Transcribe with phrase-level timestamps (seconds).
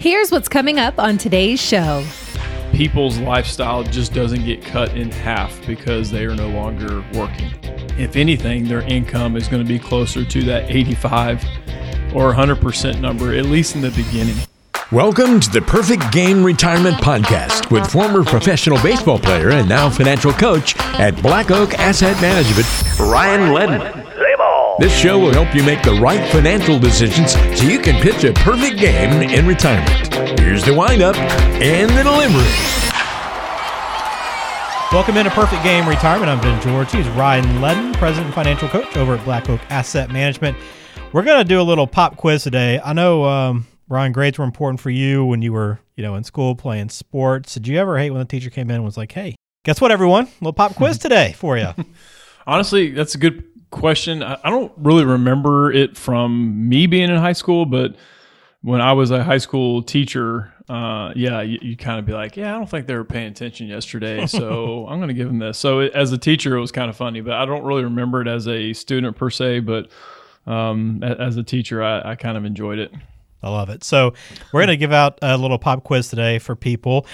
[0.00, 2.02] Here's what's coming up on today's show.
[2.72, 7.50] People's lifestyle just doesn't get cut in half because they are no longer working.
[7.98, 11.44] If anything, their income is going to be closer to that 85
[12.14, 14.36] or 100% number, at least in the beginning.
[14.90, 20.32] Welcome to the Perfect Game Retirement Podcast with former professional baseball player and now financial
[20.32, 22.66] coach at Black Oak Asset Management,
[22.98, 23.99] Ryan Ledden.
[24.80, 28.32] This show will help you make the right financial decisions so you can pitch a
[28.32, 30.40] perfect game in retirement.
[30.40, 32.50] Here's the windup and the delivery.
[34.90, 36.30] Welcome into Perfect Game Retirement.
[36.30, 36.90] I'm Ben George.
[36.92, 40.56] He's Ryan Ledden, President and Financial Coach over at Black Oak Asset Management.
[41.12, 42.80] We're going to do a little pop quiz today.
[42.82, 46.24] I know, um, Ryan, grades were important for you when you were, you know, in
[46.24, 47.52] school playing sports.
[47.52, 49.92] Did you ever hate when the teacher came in and was like, hey, guess what,
[49.92, 50.24] everyone?
[50.24, 51.68] A little pop quiz today for you.
[52.46, 54.22] Honestly, that's a good question.
[54.22, 57.96] I, I don't really remember it from me being in high school, but
[58.62, 62.36] when I was a high school teacher, uh, yeah, you, you kind of be like,
[62.36, 65.38] yeah, I don't think they were paying attention yesterday, so I'm going to give them
[65.38, 65.58] this.
[65.58, 68.20] So it, as a teacher, it was kind of funny, but I don't really remember
[68.20, 69.60] it as a student per se.
[69.60, 69.90] But
[70.46, 72.92] um, as a teacher, I, I kind of enjoyed it.
[73.42, 73.82] I love it.
[73.84, 74.12] So,
[74.52, 77.06] we're going to give out a little pop quiz today for people,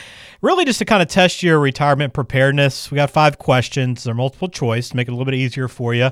[0.42, 2.90] really just to kind of test your retirement preparedness.
[2.90, 4.02] We got five questions.
[4.02, 6.10] They're multiple choice to make it a little bit easier for you.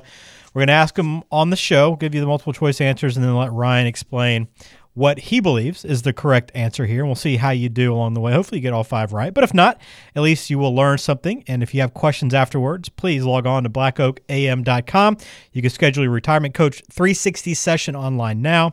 [0.55, 3.25] We're going to ask them on the show, give you the multiple choice answers, and
[3.25, 4.47] then let Ryan explain
[4.93, 7.01] what he believes is the correct answer here.
[7.01, 8.31] And we'll see how you do along the way.
[8.31, 9.33] Hopefully, you get all five right.
[9.33, 9.81] But if not,
[10.15, 11.43] at least you will learn something.
[11.45, 15.17] And if you have questions afterwards, please log on to blackoakam.com.
[15.51, 18.67] You can schedule your retirement coach 360 session online now.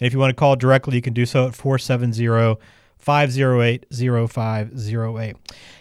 [0.00, 2.60] And if you want to call directly, you can do so at 470
[2.98, 5.36] 508 0508.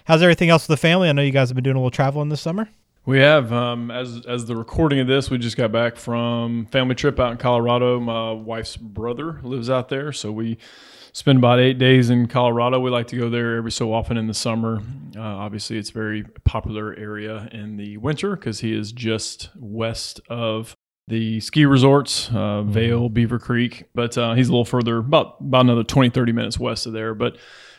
[0.05, 1.09] How's everything else with the family?
[1.09, 2.69] I know you guys have been doing a little traveling this summer.
[3.11, 6.95] We have, um, as as the recording of this, we just got back from family
[6.95, 7.99] trip out in Colorado.
[7.99, 10.57] My wife's brother lives out there, so we
[11.11, 12.79] spend about eight days in Colorado.
[12.79, 14.79] We like to go there every so often in the summer.
[15.13, 20.21] Uh, obviously, it's a very popular area in the winter because he is just west
[20.29, 20.77] of
[21.09, 25.65] the ski resorts, uh, Vail, Beaver Creek, but uh, he's a little further, about about
[25.65, 27.13] another 20, 30 minutes west of there.
[27.13, 27.35] But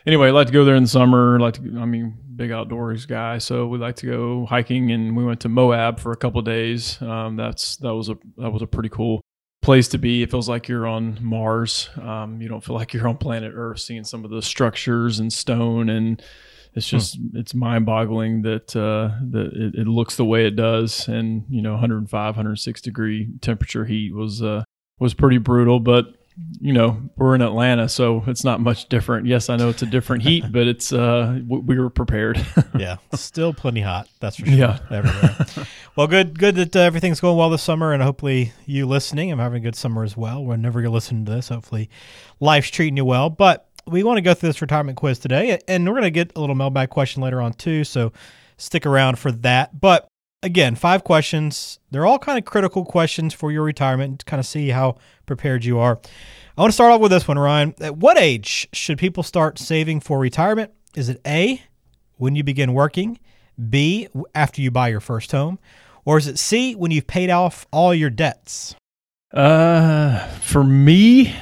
[0.06, 1.38] anyway, I like to go there in the summer.
[1.38, 4.90] Like to, I mean, big outdoors guy, so we like to go hiking.
[4.90, 7.00] And we went to Moab for a couple days.
[7.02, 9.22] Um, that's that was a that was a pretty cool
[9.62, 10.22] place to be.
[10.22, 11.88] It feels like you're on Mars.
[12.00, 15.32] Um, you don't feel like you're on planet Earth, seeing some of the structures and
[15.32, 16.22] stone and.
[16.74, 17.36] It's just hmm.
[17.36, 21.60] it's mind boggling that uh, that it, it, looks the way it does, and you
[21.60, 24.64] know 105, 106 degree temperature heat was uh,
[24.98, 25.80] was pretty brutal.
[25.80, 26.14] But
[26.60, 29.26] you know, we're in Atlanta, so it's not much different.
[29.26, 32.44] Yes, I know it's a different heat, but it's uh, we were prepared.
[32.78, 34.08] yeah, still plenty hot.
[34.20, 34.54] That's for sure.
[34.54, 35.66] Yeah, everywhere.
[35.96, 39.38] well, good, good that uh, everything's going well this summer, and hopefully you listening, I'm
[39.38, 40.44] having a good summer as well.
[40.44, 41.90] Whenever you're listening to this, hopefully
[42.40, 43.28] life's treating you well.
[43.28, 46.32] But we want to go through this retirement quiz today, and we're going to get
[46.36, 47.84] a little mailbag question later on too.
[47.84, 48.12] So
[48.56, 49.78] stick around for that.
[49.78, 50.08] But
[50.42, 51.78] again, five questions.
[51.90, 55.64] They're all kind of critical questions for your retirement to kind of see how prepared
[55.64, 56.00] you are.
[56.56, 57.74] I want to start off with this one, Ryan.
[57.80, 60.72] At what age should people start saving for retirement?
[60.94, 61.62] Is it A,
[62.16, 63.18] when you begin working,
[63.70, 65.58] B, after you buy your first home,
[66.04, 68.74] or is it C, when you've paid off all your debts?
[69.32, 71.34] Uh, for me,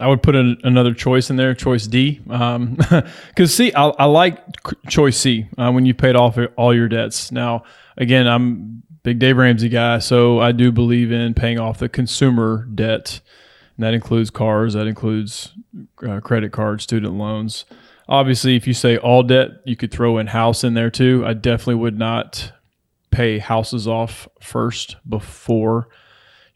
[0.00, 2.20] I would put another choice in there, choice D.
[2.30, 2.76] Um,
[3.28, 4.38] because see, I, I, like
[4.88, 7.32] choice C uh, when you paid off all your debts.
[7.32, 7.64] Now,
[7.98, 12.66] again, I'm big Dave Ramsey guy, so I do believe in paying off the consumer
[12.74, 13.20] debt.
[13.76, 15.52] And that includes cars, that includes
[16.06, 17.64] uh, credit cards, student loans.
[18.08, 21.22] Obviously, if you say all debt, you could throw in house in there too.
[21.26, 22.52] I definitely would not
[23.10, 25.88] pay houses off first before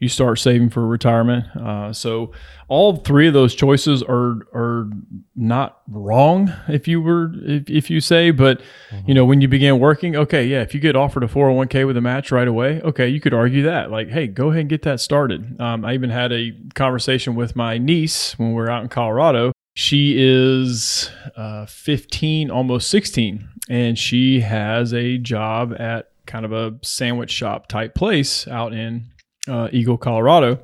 [0.02, 1.46] you start saving for retirement.
[1.54, 2.32] Uh, so
[2.66, 4.90] all three of those choices are are
[5.36, 9.06] not wrong if you were if, if you say, but mm-hmm.
[9.06, 11.96] you know when you begin working, okay, yeah, if you get offered a 401k with
[11.96, 14.82] a match right away, okay, you could argue that like, hey, go ahead and get
[14.82, 15.60] that started.
[15.60, 19.52] Um, I even had a conversation with my niece when we were out in Colorado.
[19.74, 26.78] She is uh, 15, almost 16, and she has a job at kind of a
[26.82, 29.12] sandwich shop type place out in
[29.48, 30.60] uh, Eagle, Colorado.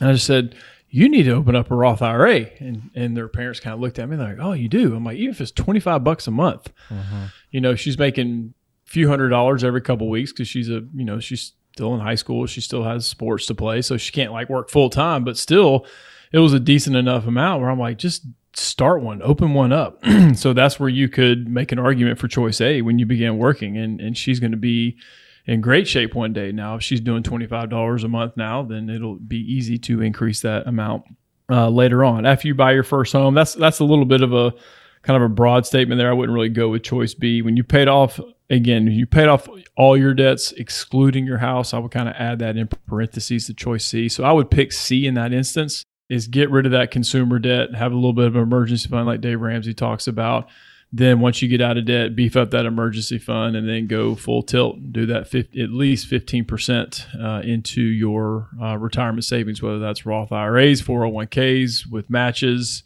[0.00, 0.54] And I just said,
[0.88, 2.46] you need to open up a Roth IRA.
[2.58, 4.94] And, and their parents kind of looked at me like, oh, you do?
[4.94, 7.24] I'm like, even if it's 25 bucks a month, mm-hmm.
[7.50, 8.52] you know, she's making
[8.86, 12.00] a few hundred dollars every couple weeks because she's a, you know, she's still in
[12.00, 12.46] high school.
[12.46, 13.80] She still has sports to play.
[13.80, 15.86] So she can't like work full time, but still
[16.30, 20.04] it was a decent enough amount where I'm like, just start one, open one up.
[20.34, 23.78] so that's where you could make an argument for choice A when you begin working.
[23.78, 24.98] And, and she's going to be,
[25.46, 26.52] in great shape one day.
[26.52, 30.66] Now, if she's doing $25 a month now, then it'll be easy to increase that
[30.66, 31.04] amount
[31.50, 33.34] uh, later on after you buy your first home.
[33.34, 34.54] That's that's a little bit of a
[35.02, 36.10] kind of a broad statement there.
[36.10, 37.42] I wouldn't really go with choice B.
[37.42, 41.74] When you paid off again, you paid off all your debts excluding your house.
[41.74, 44.08] I would kind of add that in parentheses to choice C.
[44.08, 45.84] So I would pick C in that instance.
[46.08, 49.06] Is get rid of that consumer debt, have a little bit of an emergency fund
[49.06, 50.46] like Dave Ramsey talks about.
[50.94, 54.14] Then once you get out of debt, beef up that emergency fund and then go
[54.14, 54.76] full tilt.
[54.76, 60.04] and Do that 50, at least 15% uh, into your uh, retirement savings, whether that's
[60.04, 62.82] Roth IRAs, 401ks with matches,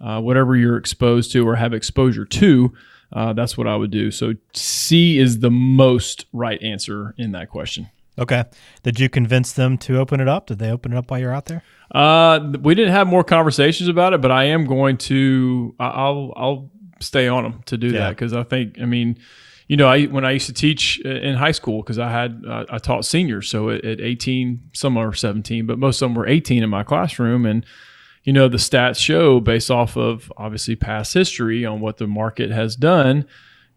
[0.00, 2.72] uh, whatever you're exposed to or have exposure to.
[3.12, 4.12] Uh, that's what I would do.
[4.12, 7.90] So C is the most right answer in that question.
[8.18, 8.44] Okay.
[8.82, 10.46] Did you convince them to open it up?
[10.46, 11.62] Did they open it up while you're out there?
[11.92, 15.74] Uh, we didn't have more conversations about it, but I am going to.
[15.78, 17.98] I'll I'll stay on them to do Yeah.
[18.00, 19.18] that because I think I mean,
[19.68, 22.64] you know, I when I used to teach in high school because I had uh,
[22.70, 26.26] I taught seniors, so at, at 18, some are 17, but most of them were
[26.26, 27.64] 18 in my classroom, and
[28.24, 32.50] you know the stats show based off of obviously past history on what the market
[32.50, 33.26] has done.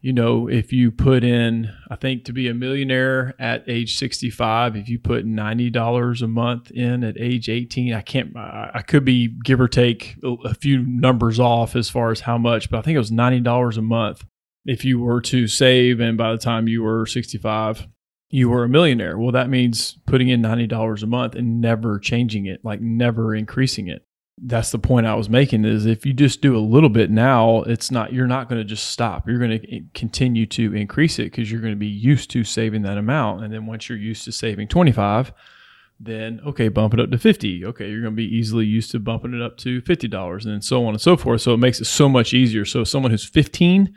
[0.04, 4.76] You know, if you put in, I think to be a millionaire at age 65,
[4.76, 9.28] if you put $90 a month in at age 18, I can't, I could be
[9.28, 12.96] give or take a few numbers off as far as how much, but I think
[12.96, 14.26] it was $90 a month
[14.66, 16.00] if you were to save.
[16.00, 17.88] And by the time you were 65,
[18.32, 19.20] you were a millionaire.
[19.20, 23.88] Well, that means putting in $90 a month and never changing it, like never increasing
[23.88, 24.04] it
[24.38, 27.62] that's the point I was making is if you just do a little bit now,
[27.64, 29.28] it's not you're not going to just stop.
[29.28, 32.44] You're going to eh, continue to increase it because you're going to be used to
[32.44, 33.44] saving that amount.
[33.44, 35.32] And then once you're used to saving 25,
[36.00, 37.66] then okay, bump it up to 50.
[37.66, 40.62] Okay, you're going to be easily used to bumping it up to $50 and then
[40.62, 41.42] so on and so forth.
[41.42, 42.66] So it makes it so much easier.
[42.66, 43.94] So someone who's 15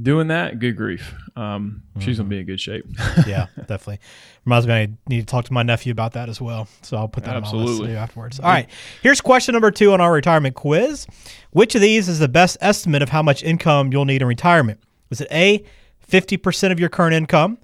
[0.00, 1.14] doing that, good grief.
[1.36, 2.86] Um, she's going to be in good shape.
[3.26, 4.00] yeah, definitely.
[4.44, 6.68] Reminds me, I need to talk to my nephew about that as well.
[6.82, 7.92] So I'll put that on my list to Absolutely.
[7.92, 8.40] do afterwards.
[8.40, 8.68] All right.
[9.02, 11.06] Here's question number two on our retirement quiz.
[11.50, 14.80] Which of these is the best estimate of how much income you'll need in retirement?
[15.10, 15.64] Is it A,
[16.10, 17.58] 50% of your current income,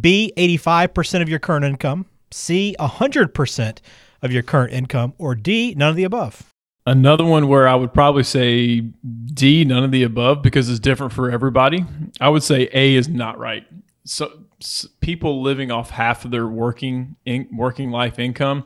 [0.00, 3.78] B, 85% of your current income, C, 100%
[4.22, 6.51] of your current income, or D, none of the above?
[6.84, 11.12] Another one where I would probably say D, none of the above, because it's different
[11.12, 11.84] for everybody.
[12.20, 13.64] I would say A is not right.
[14.04, 18.64] So s- people living off half of their working in, working life income,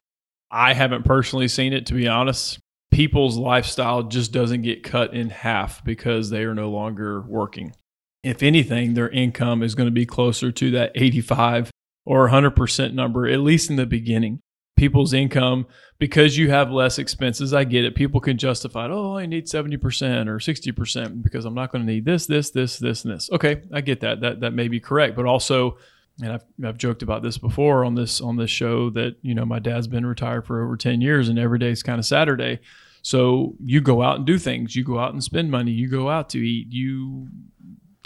[0.51, 2.59] I haven't personally seen it to be honest.
[2.91, 7.75] People's lifestyle just doesn't get cut in half because they are no longer working.
[8.23, 11.71] If anything, their income is going to be closer to that 85
[12.07, 14.41] or 100% number, at least in the beginning.
[14.77, 15.67] People's income
[15.99, 17.55] because you have less expenses.
[17.55, 17.95] I get it.
[17.95, 19.75] People can justify, it, oh, I need 70%
[20.29, 23.31] or 60% because I'm not going to need this, this, this, this, and this.
[23.33, 24.21] Okay, I get that.
[24.21, 25.17] That that may be correct.
[25.17, 25.79] But also,
[26.23, 29.45] and I've, I've joked about this before on this on this show that, you know,
[29.45, 32.61] my dad's been retired for over 10 years and every day is kind of Saturday.
[33.03, 34.75] So you go out and do things.
[34.75, 35.71] You go out and spend money.
[35.71, 36.67] You go out to eat.
[36.71, 37.29] You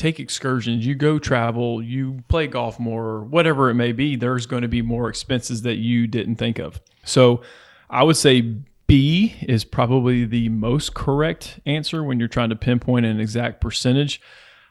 [0.00, 4.62] take excursions, you go travel, you play golf more, whatever it may be, there's going
[4.62, 6.80] to be more expenses that you didn't think of.
[7.04, 7.42] So
[7.88, 8.40] I would say
[8.86, 14.20] B is probably the most correct answer when you're trying to pinpoint an exact percentage.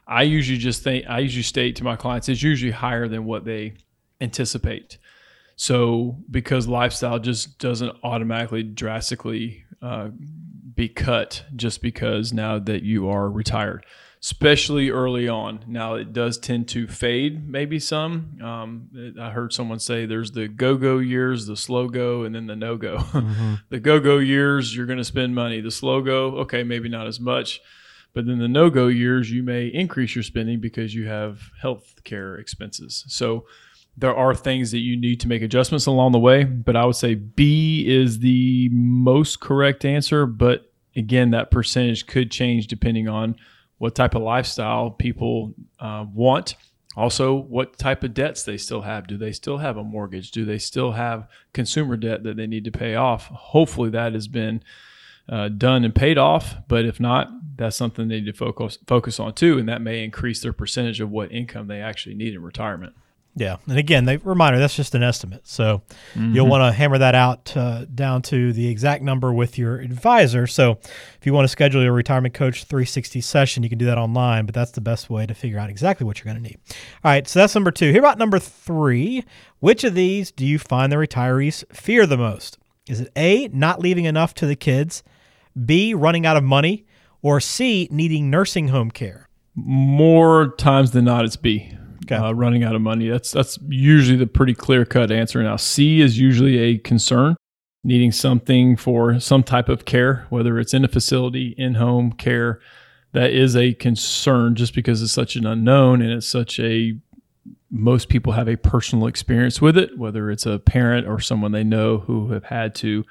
[0.06, 3.44] I usually just think, I usually state to my clients, it's usually higher than what
[3.44, 3.74] they
[4.20, 4.98] anticipate.
[5.54, 10.08] So because lifestyle just doesn't automatically drastically uh,
[10.74, 13.86] be cut just because now that you are retired,
[14.22, 15.64] especially early on.
[15.66, 18.38] Now it does tend to fade, maybe some.
[18.42, 22.46] Um, I heard someone say there's the go go years, the slow go, and then
[22.46, 22.98] the no go.
[23.70, 25.60] the go go years, you're going to spend money.
[25.60, 27.60] The slow go, okay, maybe not as much.
[28.12, 32.02] But then the no go years, you may increase your spending because you have health
[32.04, 33.04] care expenses.
[33.08, 33.46] So
[33.96, 36.44] there are things that you need to make adjustments along the way.
[36.44, 40.26] But I would say B is the most correct answer.
[40.26, 43.36] But again, that percentage could change depending on
[43.80, 46.54] what type of lifestyle people uh, want.
[46.96, 49.06] Also, what type of debts they still have.
[49.06, 50.32] Do they still have a mortgage?
[50.32, 53.28] Do they still have consumer debt that they need to pay off?
[53.28, 54.62] Hopefully, that has been
[55.30, 56.56] uh, done and paid off.
[56.68, 60.04] But if not, that's something they need to focus focus on too, and that may
[60.04, 62.94] increase their percentage of what income they actually need in retirement.
[63.36, 65.82] Yeah, and again, they reminder that's just an estimate, so
[66.16, 70.48] you'll want to hammer that out uh, down to the exact number with your advisor.
[70.48, 73.98] So, if you want to schedule your retirement coach 360 session, you can do that
[73.98, 76.58] online, but that's the best way to figure out exactly what you're going to need.
[77.04, 77.92] All right, so that's number two.
[77.92, 79.24] Here about number three.
[79.60, 82.58] Which of these do you find the retirees fear the most?
[82.88, 85.04] Is it A, not leaving enough to the kids,
[85.64, 86.84] B, running out of money,
[87.22, 89.28] or C, needing nursing home care?
[89.54, 91.76] More times than not, it's B.
[92.10, 92.16] Okay.
[92.16, 93.08] Uh, running out of money.
[93.08, 95.42] That's that's usually the pretty clear cut answer.
[95.42, 97.36] Now, C is usually a concern.
[97.82, 102.60] needing something for some type of care, whether it's in a facility, in home care,
[103.12, 106.94] that is a concern just because it's such an unknown and it's such a
[107.70, 111.64] most people have a personal experience with it, whether it's a parent or someone they
[111.64, 113.04] know who have had to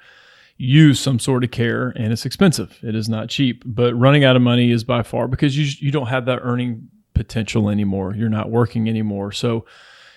[0.58, 2.78] use some sort of care and it's expensive.
[2.82, 5.90] It is not cheap, but running out of money is by far because you you
[5.90, 6.88] don't have that earning
[7.20, 8.14] potential anymore.
[8.14, 9.30] You're not working anymore.
[9.32, 9.66] So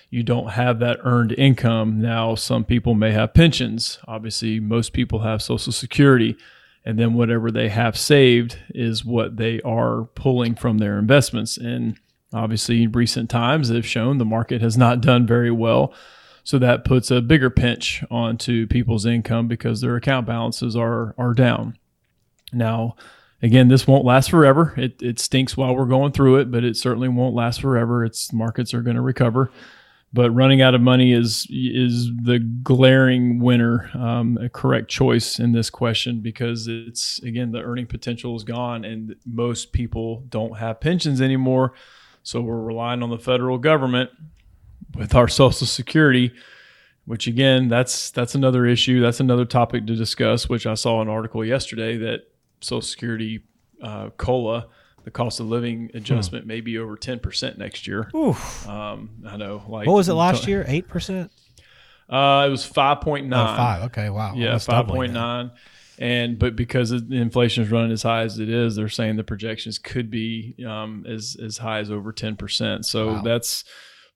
[0.08, 2.00] you don't have that earned income.
[2.00, 3.98] Now some people may have pensions.
[4.08, 6.36] Obviously, most people have social security
[6.84, 11.98] and then whatever they have saved is what they are pulling from their investments and
[12.32, 15.92] obviously recent times have shown the market has not done very well
[16.42, 21.32] so that puts a bigger pinch onto people's income because their account balances are are
[21.32, 21.76] down.
[22.52, 22.96] Now,
[23.44, 24.72] again, this won't last forever.
[24.76, 28.02] It, it stinks while we're going through it, but it certainly won't last forever.
[28.02, 29.50] Its markets are going to recover.
[30.14, 35.50] But running out of money is is the glaring winner, um, a correct choice in
[35.52, 40.80] this question because it's again the earning potential is gone, and most people don't have
[40.80, 41.74] pensions anymore,
[42.22, 44.10] so we're relying on the federal government
[44.94, 46.32] with our Social Security,
[47.06, 49.00] which again, that's that's another issue.
[49.00, 50.48] That's another topic to discuss.
[50.48, 52.28] Which I saw an article yesterday that
[52.64, 53.44] Social Security
[53.82, 54.66] uh, COLA,
[55.04, 56.48] the cost of living adjustment, hmm.
[56.48, 58.10] may be over ten percent next year.
[58.14, 58.68] Oof.
[58.68, 59.62] Um, I know.
[59.68, 60.64] Like what was it last year?
[60.66, 61.30] Eight percent.
[62.08, 63.54] Uh, it was five point nine.
[63.54, 63.82] Oh, five.
[63.84, 64.10] Okay.
[64.10, 64.34] Wow.
[64.34, 65.50] Yeah, five point nine.
[65.98, 69.24] And but because the inflation is running as high as it is, they're saying the
[69.24, 72.84] projections could be um, as as high as over ten percent.
[72.84, 73.22] So wow.
[73.22, 73.64] that's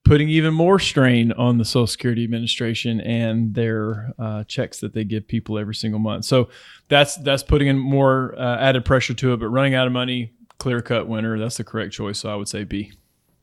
[0.04, 5.04] putting even more strain on the Social Security Administration and their uh, checks that they
[5.04, 6.24] give people every single month.
[6.24, 6.48] So
[6.88, 9.36] that's that's putting in more uh, added pressure to it.
[9.38, 11.38] But running out of money, clear cut winner.
[11.38, 12.18] That's the correct choice.
[12.20, 12.92] So I would say B.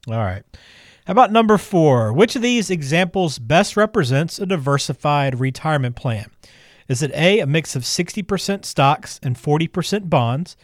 [0.07, 0.43] All right.
[1.05, 2.11] How about number four?
[2.11, 6.31] Which of these examples best represents a diversified retirement plan?
[6.87, 10.57] Is it A, a mix of 60% stocks and 40% bonds?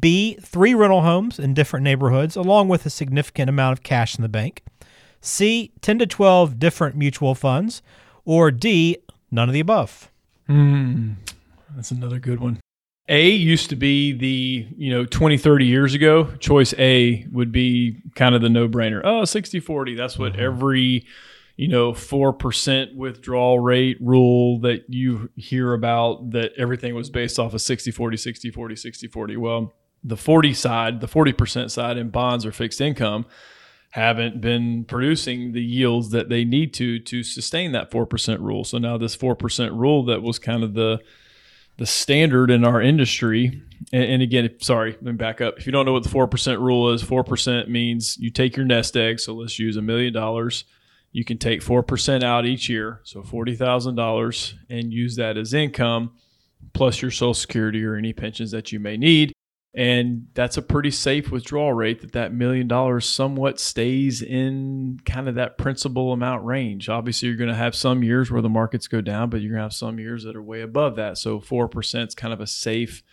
[0.00, 4.22] B, three rental homes in different neighborhoods, along with a significant amount of cash in
[4.22, 4.64] the bank?
[5.20, 7.82] C, 10 to 12 different mutual funds,
[8.24, 8.98] or D,
[9.30, 10.10] none of the above?
[10.48, 11.16] Mm,
[11.74, 12.60] that's another good one.
[13.08, 18.02] A used to be the, you know, 20, 30 years ago, choice A would be
[18.14, 19.00] kind of the no brainer.
[19.02, 19.94] Oh, 60 40.
[19.94, 20.42] That's what mm-hmm.
[20.42, 21.06] every,
[21.56, 27.54] you know, 4% withdrawal rate rule that you hear about, that everything was based off
[27.54, 29.36] of 60 40, 60 40, 60 40.
[29.38, 33.24] Well, the 40 side, the 40% side in bonds or fixed income
[33.90, 38.64] haven't been producing the yields that they need to to sustain that 4% rule.
[38.64, 41.00] So now this 4% rule that was kind of the
[41.78, 45.58] the standard in our industry and, and again sorry let me back up.
[45.58, 48.96] If you don't know what the 4% rule is 4% means you take your nest
[48.96, 49.20] egg.
[49.20, 50.64] So let's use a million dollars.
[51.12, 56.12] You can take 4% out each year so $40,000 and use that as income
[56.74, 59.32] plus your social security or any pensions that you may need
[59.78, 65.28] and that's a pretty safe withdrawal rate that that million dollars somewhat stays in kind
[65.28, 66.88] of that principal amount range.
[66.88, 69.60] Obviously you're going to have some years where the markets go down but you're going
[69.60, 71.16] to have some years that are way above that.
[71.16, 73.04] So 4% is kind of a safe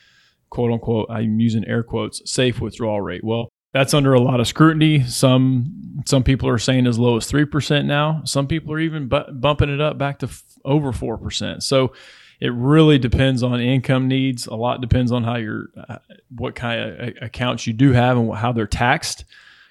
[0.50, 3.24] quote unquote i'm using air quotes safe withdrawal rate.
[3.24, 5.04] Well that's under a lot of scrutiny.
[5.04, 8.22] Some some people are saying as low as 3% now.
[8.26, 11.94] Some people are even bu- bumping it up back to f- over 4% so
[12.40, 14.48] it really depends on income needs.
[14.48, 15.98] A lot depends on how your uh,
[16.36, 19.26] what kind of accounts you do have and how they're taxed,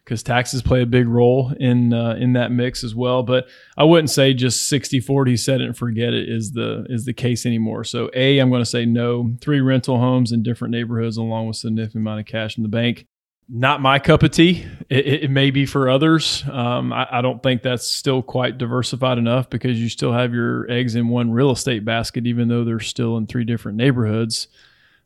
[0.05, 3.23] because taxes play a big role in uh, in that mix as well.
[3.23, 7.15] But I wouldn't say just 60-40 set it and forget it is the is the
[7.15, 7.85] case anymore.
[7.85, 9.35] So a I'm going to say no.
[9.41, 13.07] Three rental homes in different neighborhoods along with significant amount of cash in the bank
[13.49, 14.67] not my cup of tea.
[14.89, 16.43] It, it may be for others.
[16.51, 20.71] Um, I, I, don't think that's still quite diversified enough because you still have your
[20.71, 24.49] eggs in one real estate basket, even though they're still in three different neighborhoods.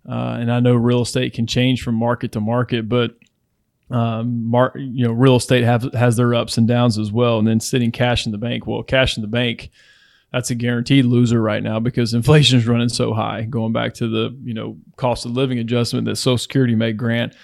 [0.09, 3.16] Uh, and I know real estate can change from market to market, but
[3.90, 7.38] um, mar- you know, real estate have, has their ups and downs as well.
[7.38, 9.71] And then sitting cash in the bank, well, cash in the bank,
[10.33, 13.42] that's a guaranteed loser right now because inflation is running so high.
[13.42, 17.35] Going back to the you know cost of living adjustment that Social Security may grant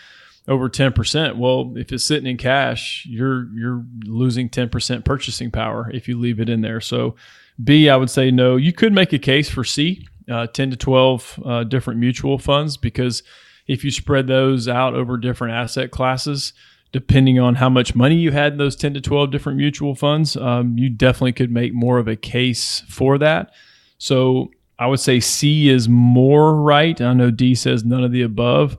[0.46, 1.36] over 10%.
[1.36, 6.40] Well, if it's sitting in cash, you're you're losing 10% purchasing power if you leave
[6.40, 6.80] it in there.
[6.80, 7.16] So
[7.62, 8.56] B, I would say no.
[8.56, 12.76] You could make a case for C, uh, 10 to 12 uh, different mutual funds
[12.76, 13.22] because
[13.66, 16.52] if you spread those out over different asset classes,
[16.92, 20.36] depending on how much money you had in those 10 to 12 different mutual funds,
[20.36, 23.52] um, you definitely could make more of a case for that.
[23.98, 27.00] So I would say C is more right.
[27.00, 28.76] I know D says none of the above.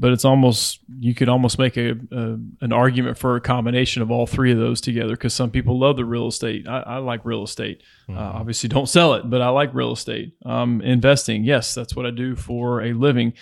[0.00, 4.10] But it's almost you could almost make a, a an argument for a combination of
[4.10, 6.66] all three of those together because some people love the real estate.
[6.66, 7.82] I, I like real estate.
[8.08, 8.18] Uh, mm-hmm.
[8.18, 10.32] Uh, obviously, don't sell it, but I like real estate.
[10.46, 13.34] Um, investing, yes, that's what I do for a living.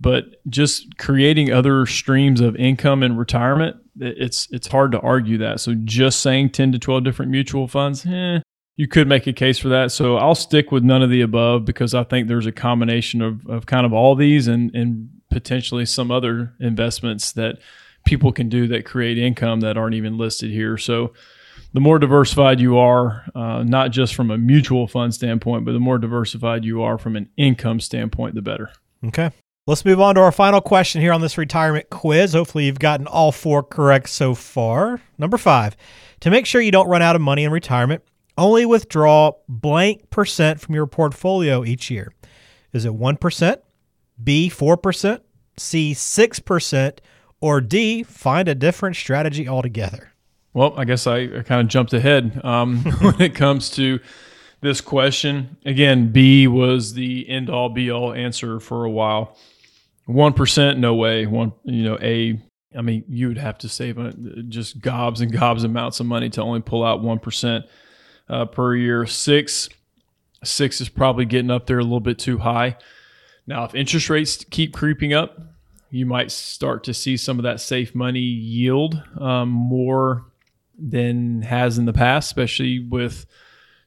[0.00, 5.60] But just creating other streams of income in retirement, it's it's hard to argue that.
[5.60, 8.40] So just saying ten to twelve different mutual funds, eh,
[8.76, 9.92] you could make a case for that.
[9.92, 13.46] So I'll stick with none of the above because I think there's a combination of,
[13.46, 17.58] of kind of all these and, and potentially some other investments that
[18.04, 20.76] people can do that create income that aren't even listed here.
[20.76, 21.12] So
[21.72, 25.80] the more diversified you are, uh, not just from a mutual fund standpoint, but the
[25.80, 28.70] more diversified you are from an income standpoint, the better.
[29.06, 29.30] Okay.
[29.66, 32.32] Let's move on to our final question here on this retirement quiz.
[32.32, 35.00] Hopefully, you've gotten all four correct so far.
[35.16, 35.76] Number five,
[36.20, 38.02] to make sure you don't run out of money in retirement,
[38.36, 42.12] only withdraw blank percent from your portfolio each year.
[42.72, 43.56] Is it 1%,
[44.22, 45.20] B, 4%,
[45.56, 46.98] C, 6%,
[47.40, 50.12] or D, find a different strategy altogether?
[50.52, 54.00] Well, I guess I, I kind of jumped ahead um, when it comes to
[54.60, 55.56] this question.
[55.64, 59.36] Again, B was the end all be all answer for a while.
[60.08, 61.26] 1%, no way.
[61.26, 62.40] One, you know, A,
[62.76, 63.98] I mean, you would have to save
[64.48, 67.64] just gobs and gobs amounts of money to only pull out 1%
[68.28, 69.06] uh, per year.
[69.06, 69.68] Six,
[70.42, 72.76] six is probably getting up there a little bit too high.
[73.46, 75.40] Now, if interest rates keep creeping up,
[75.90, 80.24] you might start to see some of that safe money yield um, more
[80.78, 83.26] than has in the past, especially with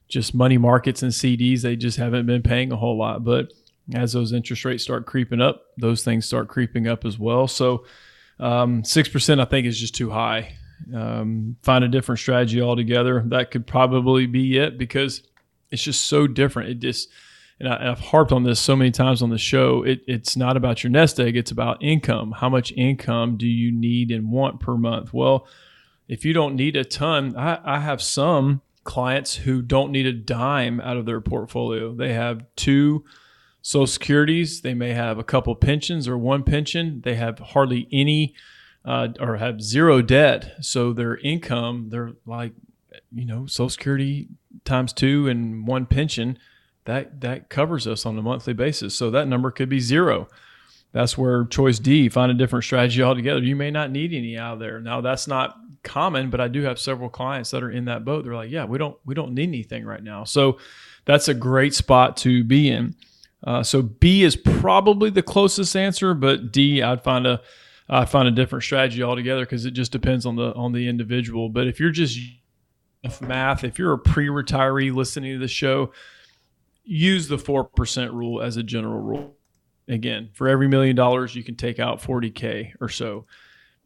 [0.08, 1.62] just money markets and CDs.
[1.62, 3.24] They just haven't been paying a whole lot.
[3.24, 3.52] But
[3.94, 7.48] as those interest rates start creeping up, those things start creeping up as well.
[7.48, 7.86] So,
[8.38, 10.56] um, six percent I think is just too high
[10.92, 13.22] um, find a different strategy altogether.
[13.26, 15.22] That could probably be it because
[15.70, 16.70] it's just so different.
[16.70, 17.08] It just,
[17.60, 19.82] and, I, have harped on this so many times on the show.
[19.82, 22.32] It, it's not about your nest egg; it's about income.
[22.32, 25.12] How much income do you need and want per month?
[25.12, 25.46] Well,
[26.08, 30.12] if you don't need a ton, I, I have some clients who don't need a
[30.12, 31.94] dime out of their portfolio.
[31.94, 33.04] They have two
[33.62, 34.60] Social Securities.
[34.60, 37.00] They may have a couple pensions or one pension.
[37.02, 38.34] They have hardly any
[38.84, 40.56] uh, or have zero debt.
[40.60, 42.52] So their income, they're like,
[43.10, 44.28] you know, Social Security
[44.66, 46.38] times two and one pension,
[46.84, 48.94] that that covers us on a monthly basis.
[48.94, 50.28] So that number could be zero.
[50.92, 53.40] That's where choice D, find a different strategy altogether.
[53.40, 54.80] You may not need any out there.
[54.80, 58.24] Now that's not common, but I do have several clients that are in that boat.
[58.24, 60.24] They're like, yeah, we don't we don't need anything right now.
[60.24, 60.58] So
[61.04, 62.94] that's a great spot to be in.
[63.46, 67.40] Uh, so B is probably the closest answer, but D, I'd find a
[67.88, 71.48] I find a different strategy altogether because it just depends on the on the individual.
[71.48, 72.18] But if you're just
[73.20, 75.92] math, if you're a pre-retiree listening to the show,
[76.84, 79.34] use the four percent rule as a general rule.
[79.88, 83.26] Again, for every million dollars, you can take out forty k or so,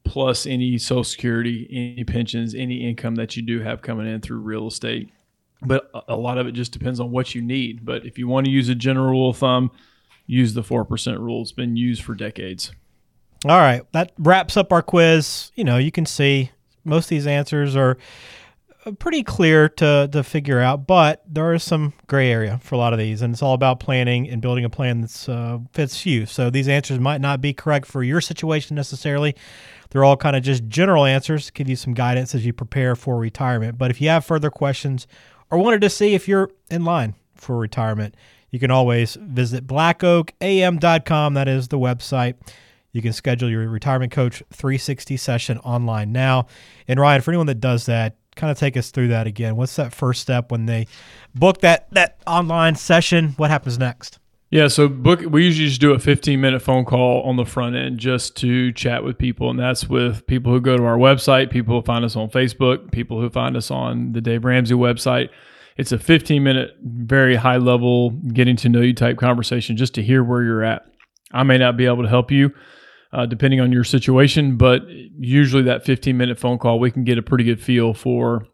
[0.04, 4.38] plus any Social Security, any pensions, any income that you do have coming in through
[4.38, 5.11] real estate.
[5.62, 7.84] But a lot of it just depends on what you need.
[7.84, 9.72] But if you want to use a general rule of thumb,
[10.26, 11.42] use the four percent rule.
[11.42, 12.70] It's been used for decades.
[13.44, 15.50] All right, that wraps up our quiz.
[15.56, 16.52] You know, you can see
[16.84, 17.98] most of these answers are
[18.92, 22.92] pretty clear to to figure out, but there is some gray area for a lot
[22.92, 26.27] of these, and it's all about planning and building a plan that uh, fits you.
[26.27, 29.35] So these answers might not be correct for your situation necessarily.
[29.90, 33.18] They're all kind of just general answers, give you some guidance as you prepare for
[33.18, 33.79] retirement.
[33.79, 35.07] But if you have further questions
[35.51, 38.14] or wanted to see if you're in line for retirement,
[38.51, 41.35] you can always visit blackoakam.com.
[41.35, 42.35] That is the website.
[42.92, 46.46] You can schedule your retirement coach 360 session online now.
[46.87, 49.57] And Ryan, for anyone that does that, kind of take us through that again.
[49.57, 50.87] What's that first step when they
[51.35, 53.35] book that that online session?
[53.37, 54.18] What happens next?
[54.51, 57.77] Yeah, so book we usually just do a 15 minute phone call on the front
[57.77, 61.51] end just to chat with people and that's with people who go to our website,
[61.51, 65.29] people who find us on Facebook, people who find us on the Dave Ramsey website.
[65.77, 70.03] It's a 15 minute very high level getting to know you type conversation just to
[70.03, 70.87] hear where you're at.
[71.33, 72.51] I may not be able to help you
[73.12, 74.57] uh, depending on your situation.
[74.57, 78.47] But usually, that 15 minute phone call, we can get a pretty good feel for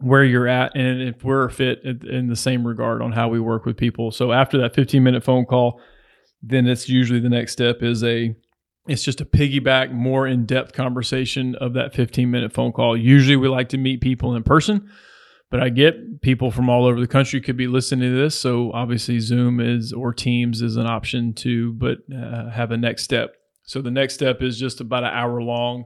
[0.00, 3.66] where you're at and if we're fit in the same regard on how we work
[3.66, 4.10] with people.
[4.10, 5.80] So after that 15 minute phone call,
[6.42, 8.34] then it's usually the next step is a
[8.88, 12.96] it's just a piggyback more in-depth conversation of that 15 minute phone call.
[12.96, 14.90] Usually we like to meet people in person,
[15.50, 18.34] but I get people from all over the country could be listening to this.
[18.38, 23.02] So obviously Zoom is or Teams is an option to but uh, have a next
[23.04, 23.36] step.
[23.70, 25.84] So the next step is just about an hour long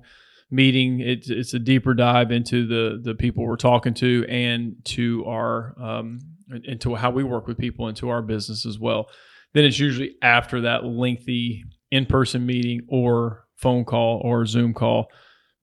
[0.51, 1.01] meeting.
[1.01, 5.75] It's it's a deeper dive into the the people we're talking to and to our
[5.79, 6.21] um,
[6.65, 9.11] into how we work with people into our business as well.
[9.53, 15.09] Then it's usually after that lengthy in person meeting or phone call or Zoom call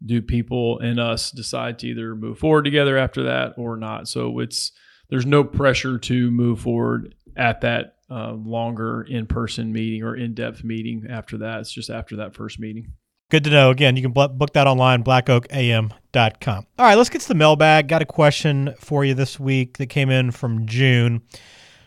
[0.06, 4.08] do people and us decide to either move forward together after that or not.
[4.08, 4.72] So it's
[5.10, 10.34] there's no pressure to move forward at that uh, longer in person meeting or in
[10.34, 11.62] depth meeting after that.
[11.62, 12.94] It's just after that first meeting.
[13.30, 13.70] Good to know.
[13.70, 16.68] Again, you can book that online, blackoakam.com.
[16.78, 17.88] All right, let's get to the mailbag.
[17.88, 21.22] Got a question for you this week that came in from June.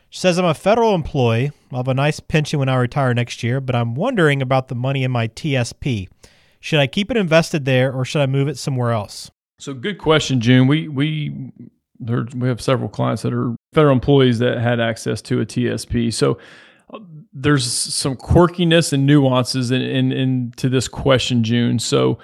[0.09, 1.53] She says, I'm a federal employee.
[1.71, 4.75] I'll have a nice pension when I retire next year, but I'm wondering about the
[4.75, 6.09] money in my TSP.
[6.61, 9.31] Should I keep it invested there or should I move it somewhere else?
[9.59, 10.67] So good question, June.
[10.67, 11.53] We we
[11.99, 16.13] there, we have several clients that are federal employees that had access to a TSP.
[16.13, 16.39] So
[16.93, 16.99] uh,
[17.33, 21.79] there's some quirkiness and nuances in, in, in to this question, June.
[21.79, 22.19] So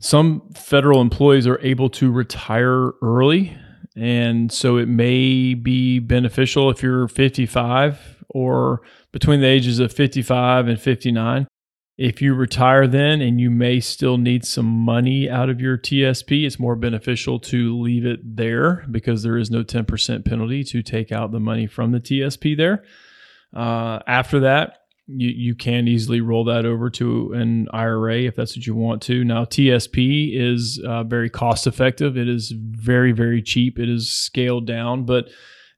[0.00, 3.56] some federal employees are able to retire early,
[3.96, 10.68] and so it may be beneficial if you're 55 or between the ages of 55
[10.68, 11.48] and 59
[11.98, 16.46] if you retire then and you may still need some money out of your TSP,
[16.46, 21.10] it's more beneficial to leave it there because there is no 10% penalty to take
[21.10, 22.84] out the money from the TSP there.
[23.52, 28.56] Uh, after that, you, you can easily roll that over to an IRA if that's
[28.56, 29.24] what you want to.
[29.24, 32.16] Now, TSP is uh, very cost effective.
[32.16, 33.76] It is very, very cheap.
[33.76, 35.30] It is scaled down, but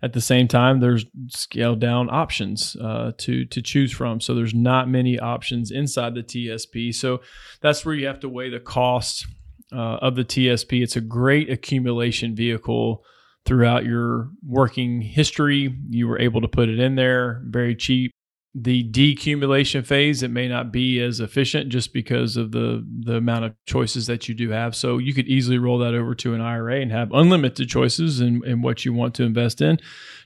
[0.02, 4.20] at the same time, there's scaled down options uh, to to choose from.
[4.20, 6.94] So there's not many options inside the TSP.
[6.94, 7.20] So
[7.60, 9.26] that's where you have to weigh the cost
[9.72, 10.82] uh, of the TSP.
[10.82, 13.04] It's a great accumulation vehicle
[13.44, 15.76] throughout your working history.
[15.88, 18.12] You were able to put it in there very cheap
[18.52, 23.44] the decumulation phase, it may not be as efficient just because of the the amount
[23.44, 24.74] of choices that you do have.
[24.74, 28.44] So you could easily roll that over to an IRA and have unlimited choices in,
[28.44, 29.78] in what you want to invest in.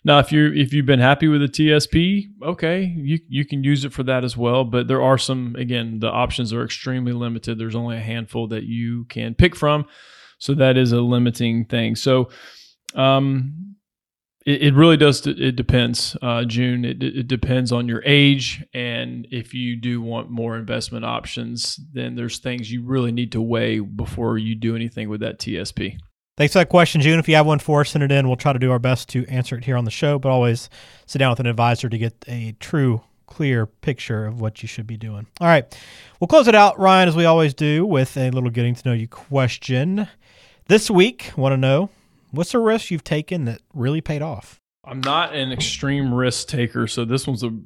[0.04, 3.84] Now, if you if you've been happy with the TSP, okay, you you can use
[3.84, 4.64] it for that as well.
[4.64, 7.58] But there are some again, the options are extremely limited.
[7.58, 9.84] There's only a handful that you can pick from,
[10.38, 11.94] so that is a limiting thing.
[11.94, 12.30] So.
[12.94, 13.73] Um,
[14.44, 15.26] it, it really does.
[15.26, 16.85] It depends, uh, June.
[16.85, 22.14] It, it depends on your age, and if you do want more investment options, then
[22.14, 25.98] there's things you really need to weigh before you do anything with that TSP.
[26.37, 27.20] Thanks for that question, June.
[27.20, 28.26] If you have one for us, send it in.
[28.26, 30.68] We'll try to do our best to answer it here on the show, but always
[31.07, 34.87] sit down with an advisor to get a true, clear picture of what you should
[34.87, 35.28] be doing.
[35.40, 35.64] All right.
[36.18, 38.94] We'll close it out, Ryan, as we always do, with a little getting to know
[38.94, 40.09] you question.
[40.66, 41.88] This week, want to know
[42.34, 44.60] What's a risk you've taken that really paid off?
[44.84, 47.56] I'm not an extreme risk taker, so this one's a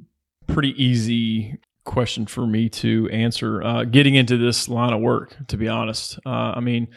[0.47, 3.63] pretty easy question for me to answer.
[3.63, 6.89] Uh, getting into this line of work, to be honest, uh, I mean,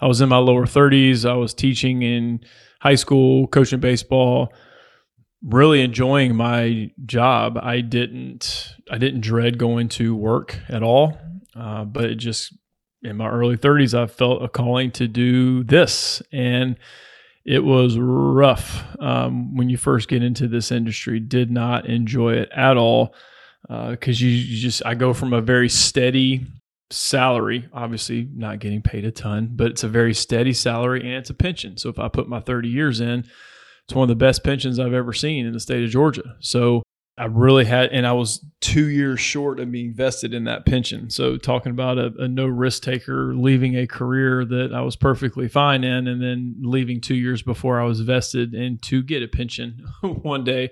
[0.00, 1.28] I was in my lower 30s.
[1.28, 2.40] I was teaching in
[2.80, 4.54] high school, coaching baseball,
[5.42, 7.58] really enjoying my job.
[7.62, 11.18] I didn't, I didn't dread going to work at all,
[11.54, 12.54] uh, but it just
[13.02, 16.78] in my early 30s, I felt a calling to do this and
[17.48, 21.18] it was rough um, when you first get into this industry.
[21.18, 23.14] Did not enjoy it at all
[23.62, 26.46] because uh, you, you just I go from a very steady
[26.90, 31.30] salary, obviously not getting paid a ton, but it's a very steady salary and it's
[31.30, 31.78] a pension.
[31.78, 34.92] So if I put my 30 years in, it's one of the best pensions I've
[34.92, 36.36] ever seen in the state of Georgia.
[36.40, 36.82] So
[37.18, 41.10] I really had, and I was two years short of being vested in that pension.
[41.10, 45.48] So talking about a, a, no risk taker leaving a career that I was perfectly
[45.48, 49.28] fine in, and then leaving two years before I was vested in to get a
[49.28, 49.86] pension.
[50.02, 50.70] One day,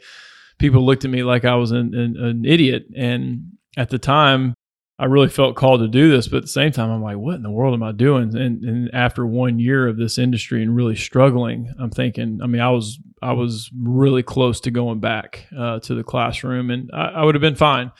[0.58, 4.54] people looked at me like I was an, an, an idiot, and at the time,
[4.98, 7.34] I really felt called to do this, but at the same time, I'm like, what
[7.34, 8.34] in the world am I doing?
[8.34, 12.62] And, and after one year of this industry and really struggling, I'm thinking, I mean,
[12.62, 17.08] I was I was really close to going back uh, to the classroom, and I,
[17.08, 17.92] I would have been fine.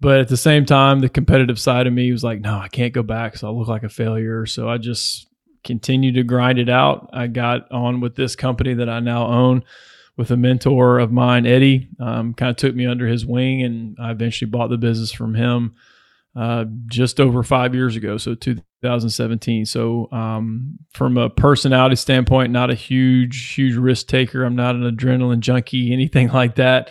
[0.00, 2.94] But at the same time, the competitive side of me was like, no, I can't
[2.94, 4.46] go back, so I look like a failure.
[4.46, 5.28] So I just
[5.64, 7.10] continued to grind it out.
[7.12, 9.64] I got on with this company that I now own
[10.16, 11.88] with a mentor of mine, Eddie.
[11.98, 15.34] Um, kind of took me under his wing, and I eventually bought the business from
[15.34, 15.74] him
[16.36, 19.66] uh, just over five years ago, so 2017.
[19.66, 24.44] So, um, from a personality standpoint, not a huge, huge risk taker.
[24.44, 26.90] I'm not an adrenaline junkie, anything like that.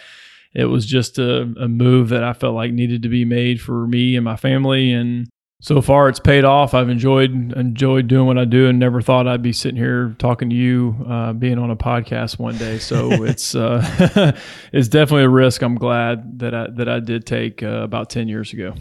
[0.54, 3.86] It was just a, a move that I felt like needed to be made for
[3.88, 5.30] me and my family, and
[5.62, 6.74] so far it's paid off.
[6.74, 10.50] I've enjoyed enjoyed doing what I do, and never thought I'd be sitting here talking
[10.50, 12.80] to you, uh, being on a podcast one day.
[12.80, 14.36] So it's uh,
[14.74, 15.62] it's definitely a risk.
[15.62, 18.74] I'm glad that I that I did take uh, about ten years ago.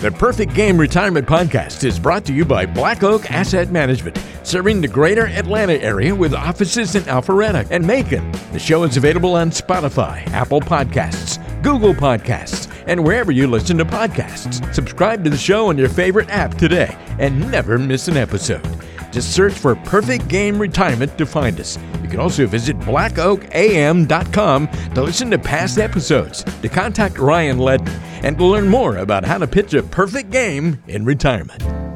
[0.00, 4.80] The Perfect Game Retirement Podcast is brought to you by Black Oak Asset Management, serving
[4.80, 8.30] the greater Atlanta area with offices in Alpharetta and Macon.
[8.52, 13.84] The show is available on Spotify, Apple Podcasts, Google Podcasts, and wherever you listen to
[13.84, 14.74] podcasts.
[14.74, 18.66] Subscribe to the show on your favorite app today and never miss an episode.
[19.10, 21.78] Just search for Perfect Game Retirement to find us.
[22.02, 27.88] You can also visit blackoakam.com to listen to past episodes, to contact Ryan Ledden,
[28.22, 31.62] and to learn more about how to pitch a perfect game in retirement.